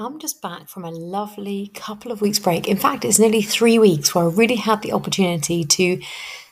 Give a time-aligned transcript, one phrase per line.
[0.00, 2.68] I'm just back from a lovely couple of weeks break.
[2.68, 6.00] In fact, it's nearly three weeks where I really had the opportunity to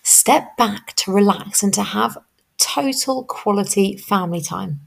[0.02, 2.18] step back, to relax, and to have
[2.58, 4.80] total quality family time.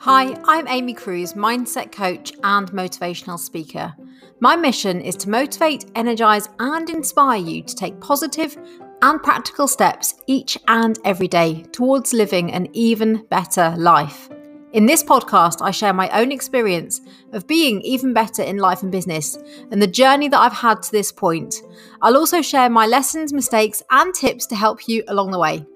[0.00, 3.94] Hi, I'm Amy Cruz, mindset coach and motivational speaker.
[4.40, 8.58] My mission is to motivate, energize, and inspire you to take positive
[9.04, 14.30] and practical steps each and every day towards living an even better life.
[14.72, 17.02] In this podcast, I share my own experience
[17.34, 19.36] of being even better in life and business
[19.70, 21.56] and the journey that I've had to this point.
[22.00, 25.66] I'll also share my lessons, mistakes, and tips to help you along the way.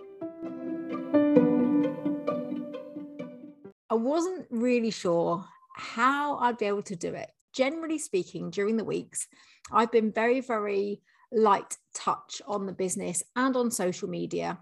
[3.91, 5.45] I wasn't really sure
[5.77, 7.29] how I'd be able to do it.
[7.52, 9.29] Generally speaking, during the weeks,
[9.71, 14.59] I've been very, very light touch on the business and on social media.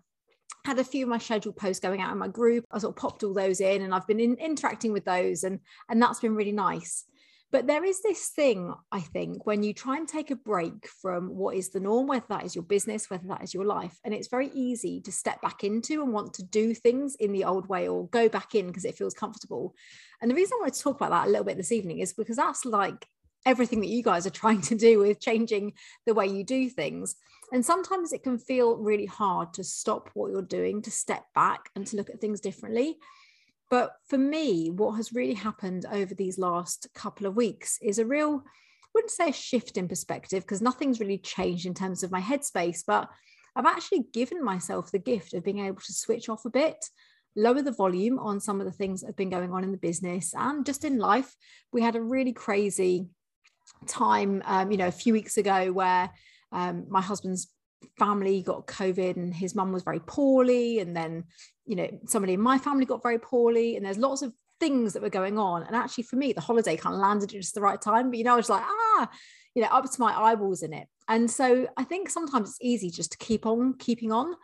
[0.64, 2.64] Had a few of my scheduled posts going out in my group.
[2.72, 5.60] I sort of popped all those in and I've been in, interacting with those and,
[5.88, 7.04] and that's been really nice.
[7.52, 11.28] But there is this thing, I think, when you try and take a break from
[11.28, 14.12] what is the norm, whether that is your business, whether that is your life, and
[14.12, 17.68] it's very easy to step back into and want to do things in the old
[17.68, 19.76] way or go back in because it feels comfortable.
[20.20, 22.14] And the reason I want to talk about that a little bit this evening is
[22.14, 23.06] because that's like
[23.46, 25.72] everything that you guys are trying to do with changing
[26.04, 27.16] the way you do things.
[27.52, 31.70] And sometimes it can feel really hard to stop what you're doing, to step back
[31.76, 32.98] and to look at things differently.
[33.70, 38.04] But for me, what has really happened over these last couple of weeks is a
[38.04, 42.12] real, I wouldn't say a shift in perspective because nothing's really changed in terms of
[42.12, 43.08] my headspace, but
[43.54, 46.76] I've actually given myself the gift of being able to switch off a bit,
[47.34, 49.78] lower the volume on some of the things that have been going on in the
[49.78, 51.34] business and just in life.
[51.72, 53.08] We had a really crazy
[53.86, 56.10] time, um, you know, a few weeks ago where
[56.52, 57.48] um, my husband's
[57.98, 60.80] family got COVID and his mum was very poorly.
[60.80, 61.24] And then,
[61.64, 63.76] you know, somebody in my family got very poorly.
[63.76, 65.62] And there's lots of things that were going on.
[65.62, 68.10] And actually, for me, the holiday kind of landed at just the right time.
[68.10, 69.10] But, you know, I was like, ah,
[69.54, 70.88] you know, up to my eyeballs in it.
[71.08, 74.34] And so I think sometimes it's easy just to keep on keeping on.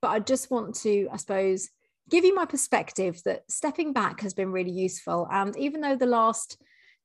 [0.00, 1.68] But I just want to, I suppose,
[2.10, 5.28] give you my perspective that stepping back has been really useful.
[5.30, 6.60] And even though the last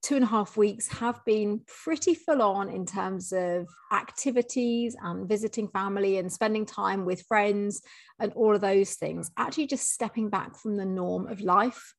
[0.07, 5.28] two and a half weeks have been pretty full on in terms of activities and
[5.28, 7.81] visiting family and spending time with friends
[8.18, 9.29] and all of those things.
[9.35, 11.94] Actually, just stepping back from the norm of life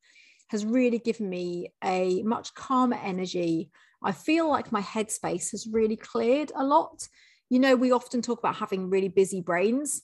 [0.49, 3.71] has really given me a much calmer energy.
[4.03, 7.07] I feel like my headspace has really cleared a lot.
[7.51, 10.01] You know, we often talk about having really busy brains,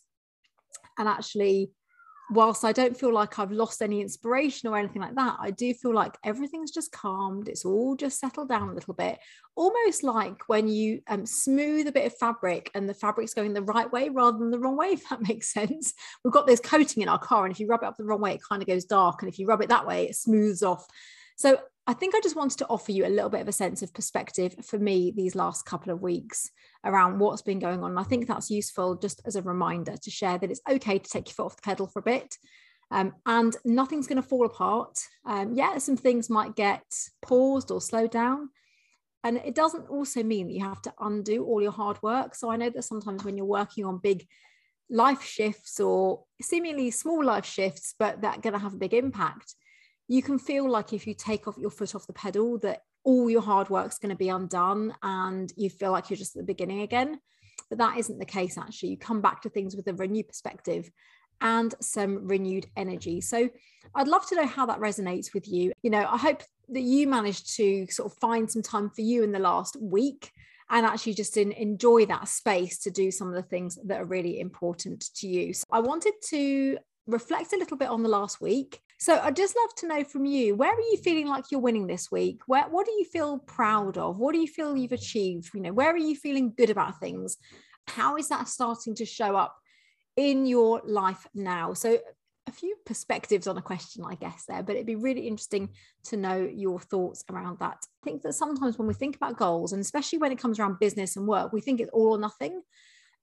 [0.98, 1.70] and actually,
[2.30, 5.74] whilst I don't feel like I've lost any inspiration or anything like that, I do
[5.74, 7.48] feel like everything's just calmed.
[7.48, 9.18] It's all just settled down a little bit,
[9.56, 13.62] almost like when you um, smooth a bit of fabric and the fabric's going the
[13.62, 15.92] right way rather than the wrong way, if that makes sense.
[16.24, 18.20] We've got this coating in our car, and if you rub it up the wrong
[18.20, 19.22] way, it kind of goes dark.
[19.22, 20.86] And if you rub it that way, it smooths off.
[21.36, 23.82] So I think I just wanted to offer you a little bit of a sense
[23.82, 26.50] of perspective for me these last couple of weeks
[26.84, 27.90] around what's been going on.
[27.90, 31.10] And I think that's useful just as a reminder to share that it's okay to
[31.10, 32.36] take your foot off the pedal for a bit.
[32.90, 34.98] Um, and nothing's going to fall apart.
[35.26, 36.84] Um, yeah, some things might get
[37.22, 38.50] paused or slowed down.
[39.22, 42.34] And it doesn't also mean that you have to undo all your hard work.
[42.34, 44.26] So I know that sometimes when you're working on big
[44.90, 48.94] life shifts or seemingly small life shifts, but that are going to have a big
[48.94, 49.54] impact,
[50.08, 53.28] you can feel like if you take off your foot off the pedal that all
[53.28, 56.46] your hard work's going to be undone and you feel like you're just at the
[56.46, 57.18] beginning again.
[57.68, 58.90] But that isn't the case actually.
[58.90, 60.90] You come back to things with a renewed perspective
[61.40, 63.20] and some renewed energy.
[63.20, 63.48] So
[63.94, 65.72] i'd love to know how that resonates with you.
[65.82, 69.22] You know i hope that you managed to sort of find some time for you
[69.22, 70.30] in the last week
[70.70, 74.06] and actually just in, enjoy that space to do some of the things that are
[74.06, 75.52] really important to you.
[75.52, 79.56] So i wanted to reflect a little bit on the last week so I'd just
[79.56, 82.40] love to know from you, where are you feeling like you're winning this week?
[82.46, 84.18] Where what do you feel proud of?
[84.18, 85.50] What do you feel you've achieved?
[85.54, 87.36] You know, where are you feeling good about things?
[87.86, 89.56] How is that starting to show up
[90.16, 91.74] in your life now?
[91.74, 91.98] So
[92.46, 95.70] a few perspectives on a question, I guess, there, but it'd be really interesting
[96.04, 97.78] to know your thoughts around that.
[97.82, 100.78] I think that sometimes when we think about goals, and especially when it comes around
[100.78, 102.62] business and work, we think it's all or nothing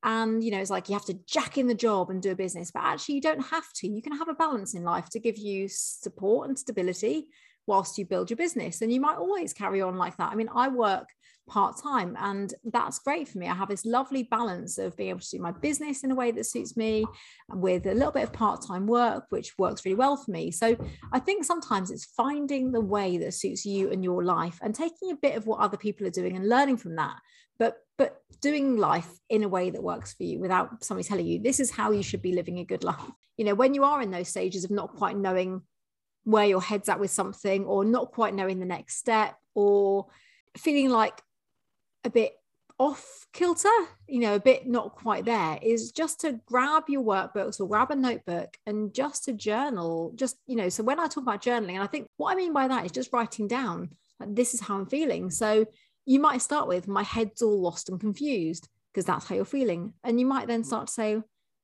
[0.04, 2.36] and you know it's like you have to jack in the job and do a
[2.36, 3.88] business but actually you don't have to.
[3.88, 7.28] You can have a balance in life to give you support and stability
[7.68, 8.82] whilst you build your business.
[8.82, 10.32] And you might always carry on like that.
[10.32, 11.08] I mean i work
[11.52, 15.20] part time and that's great for me i have this lovely balance of being able
[15.20, 17.06] to do my business in a way that suits me
[17.50, 20.78] with a little bit of part time work which works really well for me so
[21.12, 25.12] i think sometimes it's finding the way that suits you and your life and taking
[25.12, 27.18] a bit of what other people are doing and learning from that
[27.60, 31.40] but but doing life in a way that works for you without somebody telling you
[31.40, 33.12] this is how you should be living a good life.
[33.38, 35.62] You know, when you are in those stages of not quite knowing
[36.24, 40.08] where your head's at with something or not quite knowing the next step or
[40.58, 41.22] feeling like
[42.04, 42.34] a bit
[42.80, 43.70] off kilter,
[44.08, 47.92] you know, a bit not quite there, is just to grab your workbooks or grab
[47.92, 50.12] a notebook and just to journal.
[50.16, 52.54] Just, you know, so when I talk about journaling, and I think what I mean
[52.54, 53.90] by that is just writing down,
[54.20, 55.30] like, this is how I'm feeling.
[55.30, 55.66] So
[56.06, 59.94] you might start with, my head's all lost and confused, because that's how you're feeling.
[60.04, 60.66] And you might then mm.
[60.66, 61.22] start to say,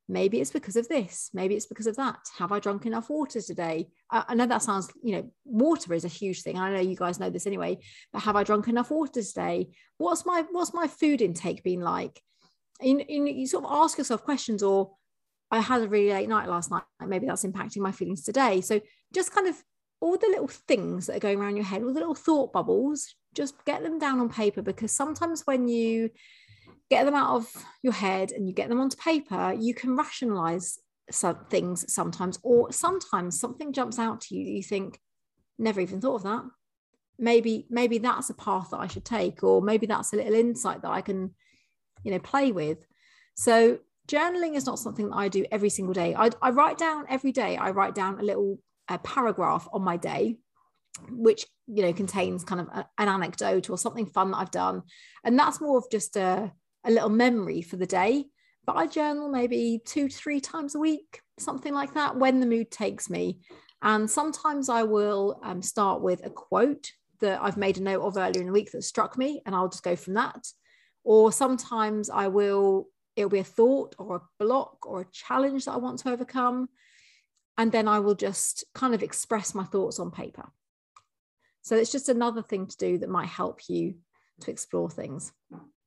[0.09, 2.19] maybe it's because of this maybe it's because of that.
[2.37, 3.89] Have i drunk enough water today?
[4.09, 7.19] I, know that sounds you know water is a huge thing i know you guys
[7.19, 7.77] know this anyway
[8.13, 9.69] but have i drunk enough water today?
[9.97, 12.21] What's my what's my food intake been like?
[12.81, 14.91] You, you, you sort of ask yourself questions or
[15.51, 18.61] i had a really late night last night maybe that's impacting my feelings today.
[18.61, 18.81] So
[19.13, 19.61] just kind of
[19.99, 23.15] all the little things that are going around your head all the little thought bubbles
[23.33, 26.09] just get them down on paper because sometimes when you
[26.89, 27.51] get them out of
[27.81, 30.79] your head and you get them onto paper, you can rationalize
[31.11, 34.99] some things sometimes, or sometimes something jumps out to you that you think,
[35.57, 36.43] never even thought of that.
[37.19, 40.81] Maybe, maybe that's a path that I should take, or maybe that's a little insight
[40.81, 41.33] that I can,
[42.03, 42.85] you know, play with.
[43.35, 46.15] So journaling is not something that I do every single day.
[46.15, 49.97] I, I write down every day, I write down a little a paragraph on my
[49.97, 50.37] day
[51.09, 54.83] which you know contains kind of a, an anecdote or something fun that I've done
[55.23, 56.51] and that's more of just a
[56.87, 58.25] a little memory for the day.
[58.65, 62.45] But I journal maybe two to three times a week, something like that, when the
[62.45, 63.39] mood takes me.
[63.81, 68.17] And sometimes I will um, start with a quote that I've made a note of
[68.17, 70.47] earlier in the week that struck me, and I'll just go from that.
[71.03, 75.73] Or sometimes I will, it'll be a thought or a block or a challenge that
[75.73, 76.67] I want to overcome.
[77.57, 80.51] And then I will just kind of express my thoughts on paper.
[81.61, 83.95] So it's just another thing to do that might help you
[84.41, 85.31] to explore things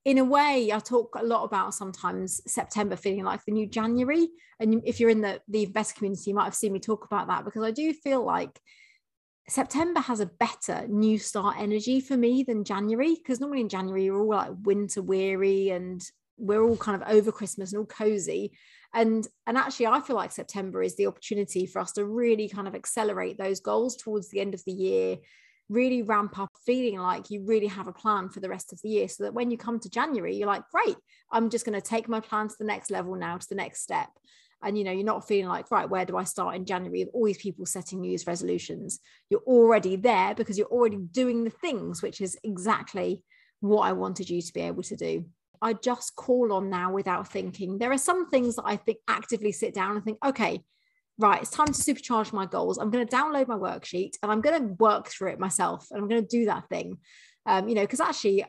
[0.05, 4.29] in a way, I talk a lot about sometimes September feeling like the new January.
[4.59, 7.05] And if you're in the, the Even Better community, you might have seen me talk
[7.05, 8.59] about that because I do feel like
[9.49, 13.15] September has a better new start energy for me than January.
[13.15, 16.03] Because normally in January, you're all like winter weary and
[16.39, 18.53] we're all kind of over Christmas and all cozy.
[18.95, 22.67] And, and actually, I feel like September is the opportunity for us to really kind
[22.67, 25.19] of accelerate those goals towards the end of the year
[25.71, 28.89] really ramp up feeling like you really have a plan for the rest of the
[28.89, 30.97] year so that when you come to January, you're like, great,
[31.31, 33.83] I'm just going to take my plan to the next level now, to the next
[33.83, 34.09] step.
[34.63, 37.07] And you know, you're not feeling like, right, where do I start in January?
[37.15, 38.99] All these people setting New Year's resolutions.
[39.31, 43.23] You're already there because you're already doing the things, which is exactly
[43.61, 45.25] what I wanted you to be able to do.
[45.63, 47.79] I just call on now without thinking.
[47.79, 50.63] There are some things that I think actively sit down and think, okay,
[51.21, 52.79] right, it's time to supercharge my goals.
[52.79, 56.01] I'm going to download my worksheet and I'm going to work through it myself and
[56.01, 56.99] I'm going to do that thing.
[57.47, 58.45] Um, you know, because actually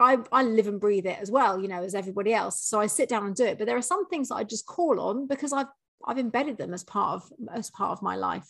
[0.00, 2.62] I, I live and breathe it as well, you know, as everybody else.
[2.62, 3.58] So I sit down and do it.
[3.58, 5.66] But there are some things that I just call on because I've
[6.06, 8.46] I've embedded them as part of as part of my life.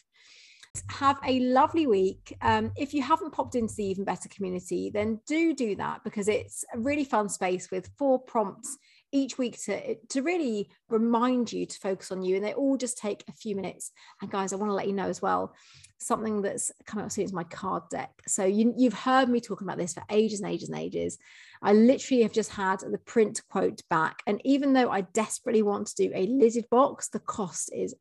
[0.90, 2.36] Have a lovely week.
[2.42, 6.28] Um, if you haven't popped into the Even Better community, then do do that because
[6.28, 8.76] it's a really fun space with four prompts
[9.12, 12.98] each week to to really remind you to focus on you and they all just
[12.98, 13.92] take a few minutes.
[14.20, 15.54] And guys i want to let you know as well
[16.00, 18.10] something that's coming up soon is my card deck.
[18.26, 21.18] So you, you've heard me talking about this for ages and ages and ages.
[21.60, 25.88] I literally have just had the print quote back and even though i desperately want
[25.88, 27.94] to do a lidded box the cost is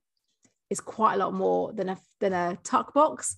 [0.70, 3.38] is quite a lot more than a than a tuck box.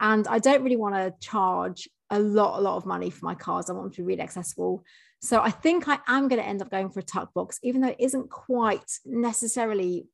[0.00, 3.34] And i don't really want to charge a lot a lot of money for my
[3.34, 3.68] cards.
[3.68, 4.84] I want them to be really accessible
[5.22, 7.80] so I think I am going to end up going for a tuck box, even
[7.80, 10.08] though it isn't quite necessarily,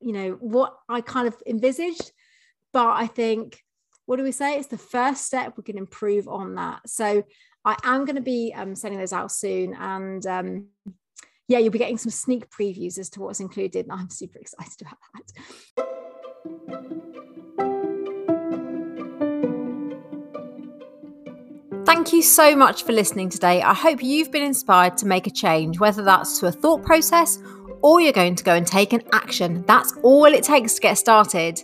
[0.00, 2.10] you know, what I kind of envisaged.
[2.72, 3.62] But I think,
[4.06, 4.56] what do we say?
[4.58, 5.54] It's the first step.
[5.56, 6.80] We can improve on that.
[6.88, 7.22] So
[7.64, 9.72] I am going to be um, sending those out soon.
[9.74, 10.66] And um,
[11.46, 13.86] yeah, you'll be getting some sneak previews as to what's included.
[13.86, 14.98] And I'm super excited about
[15.76, 17.06] that.
[21.92, 23.62] Thank you so much for listening today.
[23.62, 27.40] I hope you've been inspired to make a change, whether that's to a thought process
[27.82, 29.64] or you're going to go and take an action.
[29.66, 31.60] That's all it takes to get started.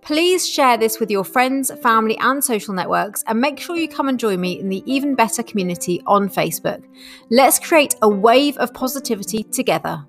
[0.00, 4.08] Please share this with your friends, family, and social networks, and make sure you come
[4.08, 6.84] and join me in the Even Better community on Facebook.
[7.30, 10.06] Let's create a wave of positivity together.